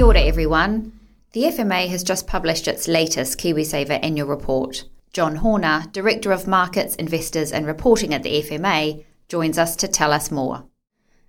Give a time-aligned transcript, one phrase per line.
[0.00, 0.92] Kia ora, everyone.
[1.32, 4.86] The FMA has just published its latest KiwiSaver annual report.
[5.12, 10.10] John Horner, Director of Markets, Investors and Reporting at the FMA, joins us to tell
[10.14, 10.64] us more.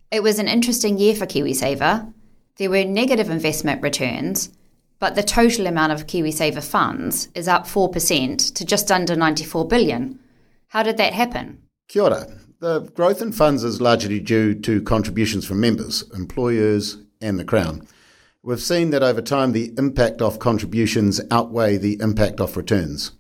[0.09, 2.13] It was an interesting year for KiwiSaver.
[2.55, 4.51] There were negative investment returns,
[4.99, 10.17] but the total amount of KiwiSaver funds is up 4% to just under 94 billion.
[10.69, 11.61] How did that happen?
[11.89, 12.27] Kia ora.
[12.61, 17.85] The growth in funds is largely due to contributions from members, employers, and the Crown.
[18.43, 23.11] We've seen that over time the impact of contributions outweigh the impact of returns.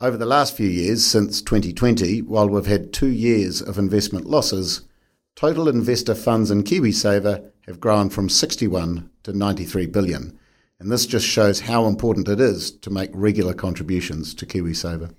[0.00, 4.86] Over the last few years, since 2020, while we've had two years of investment losses,
[5.34, 10.38] total investor funds in KiwiSaver have grown from 61 to 93 billion.
[10.80, 15.14] And this just shows how important it is to make regular contributions to KiwiSaver.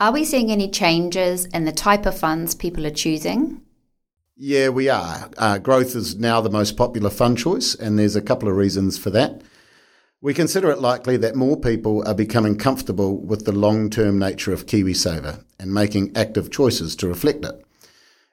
[0.00, 3.60] Are we seeing any changes in the type of funds people are choosing?
[4.36, 5.30] Yeah, we are.
[5.38, 8.98] Uh, growth is now the most popular fund choice, and there's a couple of reasons
[8.98, 9.42] for that.
[10.20, 14.52] We consider it likely that more people are becoming comfortable with the long term nature
[14.52, 17.64] of KiwiSaver and making active choices to reflect it.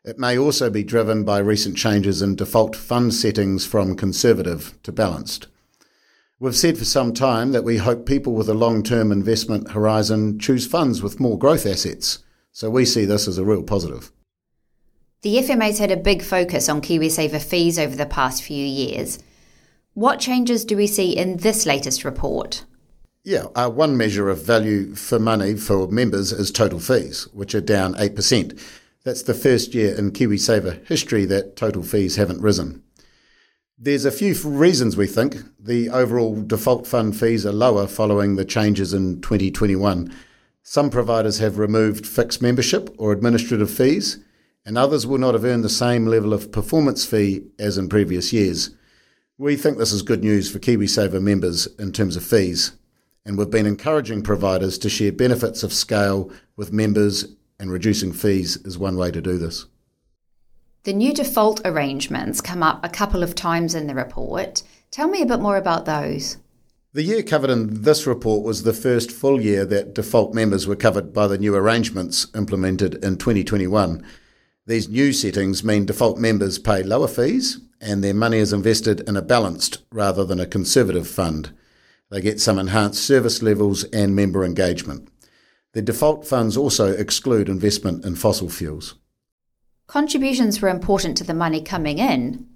[0.03, 4.91] It may also be driven by recent changes in default fund settings from conservative to
[4.91, 5.49] balanced.
[6.39, 10.39] We've said for some time that we hope people with a long term investment horizon
[10.39, 12.19] choose funds with more growth assets,
[12.51, 14.11] so we see this as a real positive.
[15.21, 19.19] The FMA's had a big focus on KiwiSaver fees over the past few years.
[19.93, 22.65] What changes do we see in this latest report?
[23.23, 27.61] Yeah, uh, one measure of value for money for members is total fees, which are
[27.61, 28.59] down 8%.
[29.03, 32.81] That's the first year in KiwiSaver history that total fees haven't risen.
[33.77, 35.37] There's a few reasons we think.
[35.59, 40.11] The overall default fund fees are lower following the changes in 2021.
[40.63, 44.17] Some providers have removed fixed membership or administrative fees
[44.65, 48.31] and others will not have earned the same level of performance fee as in previous
[48.31, 48.71] years.
[49.37, 52.73] We think this is good news for KiwiSaver members in terms of fees,
[53.25, 57.25] and we've been encouraging providers to share benefits of scale with members,
[57.59, 59.65] and reducing fees is one way to do this.
[60.83, 64.63] The new default arrangements come up a couple of times in the report.
[64.89, 66.37] Tell me a bit more about those.
[66.93, 70.75] The year covered in this report was the first full year that default members were
[70.75, 74.03] covered by the new arrangements implemented in 2021.
[74.67, 79.17] These new settings mean default members pay lower fees and their money is invested in
[79.17, 81.51] a balanced rather than a conservative fund.
[82.11, 85.09] They get some enhanced service levels and member engagement.
[85.73, 88.95] The default funds also exclude investment in fossil fuels.
[89.87, 92.47] Contributions were important to the money coming in.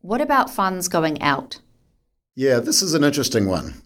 [0.00, 1.60] What about funds going out?
[2.34, 3.82] Yeah, this is an interesting one.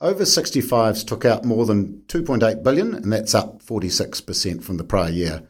[0.00, 5.10] Over 65s took out more than 2.8 billion, and that's up 46% from the prior
[5.10, 5.42] year.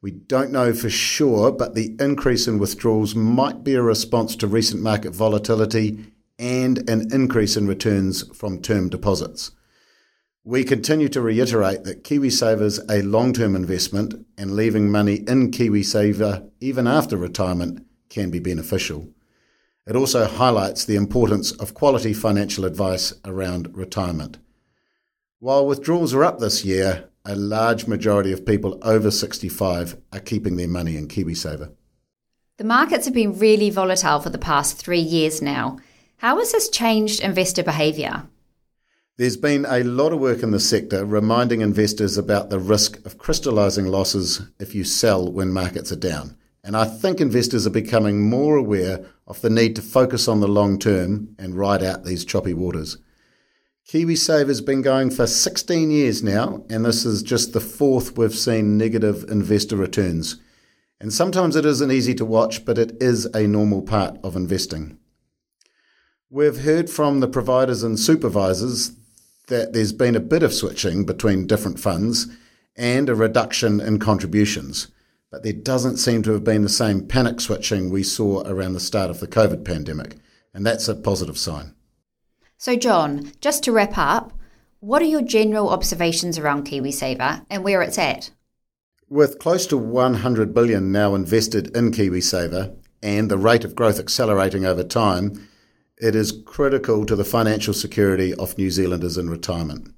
[0.00, 4.46] We don't know for sure, but the increase in withdrawals might be a response to
[4.46, 9.50] recent market volatility and an increase in returns from term deposits.
[10.44, 15.50] We continue to reiterate that KiwiSaver is a long term investment and leaving money in
[15.50, 19.08] KiwiSaver even after retirement can be beneficial.
[19.84, 24.38] It also highlights the importance of quality financial advice around retirement.
[25.40, 30.56] While withdrawals are up this year, a large majority of people over 65 are keeping
[30.56, 31.72] their money in KiwiSaver.
[32.56, 35.78] The markets have been really volatile for the past three years now.
[36.16, 38.24] How has this changed investor behaviour?
[39.16, 43.18] There's been a lot of work in the sector reminding investors about the risk of
[43.18, 46.36] crystallising losses if you sell when markets are down.
[46.64, 50.48] And I think investors are becoming more aware of the need to focus on the
[50.48, 52.98] long term and ride out these choppy waters.
[53.88, 58.76] KiwiSaver's been going for 16 years now, and this is just the fourth we've seen
[58.76, 60.36] negative investor returns.
[61.00, 64.98] And sometimes it isn't easy to watch, but it is a normal part of investing.
[66.28, 68.92] We've heard from the providers and supervisors
[69.46, 72.26] that there's been a bit of switching between different funds
[72.76, 74.88] and a reduction in contributions,
[75.30, 78.80] but there doesn't seem to have been the same panic switching we saw around the
[78.80, 80.16] start of the COVID pandemic,
[80.52, 81.72] and that's a positive sign.
[82.60, 84.32] So, John, just to wrap up,
[84.80, 88.32] what are your general observations around KiwiSaver and where it's at?
[89.08, 94.66] With close to 100 billion now invested in KiwiSaver and the rate of growth accelerating
[94.66, 95.48] over time,
[95.98, 99.94] it is critical to the financial security of New Zealanders in retirement.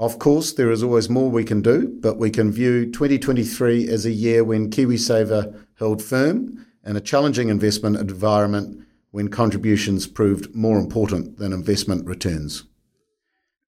[0.00, 4.04] Of course, there is always more we can do, but we can view 2023 as
[4.04, 10.78] a year when KiwiSaver held firm in a challenging investment environment when contributions proved more
[10.78, 12.64] important than investment returns.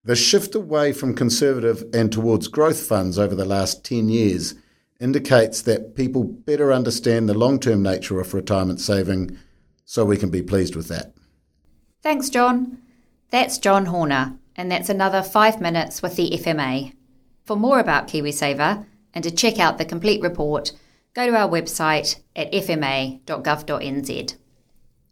[0.03, 4.55] The shift away from conservative and towards growth funds over the last 10 years
[4.99, 9.37] indicates that people better understand the long term nature of retirement saving,
[9.85, 11.13] so we can be pleased with that.
[12.01, 12.79] Thanks, John.
[13.31, 16.93] That's John Horner, and that's another five minutes with the FMA.
[17.43, 20.71] For more about KiwiSaver and to check out the complete report,
[21.13, 24.35] go to our website at fma.gov.nz.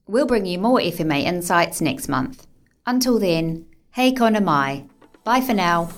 [0.08, 2.46] We'll bring you more FMA insights next month.
[2.86, 4.86] Until then, hei kona mai.
[5.24, 5.90] Bye for now.